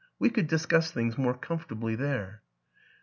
[0.17, 2.41] We could discuss things more comfortably there."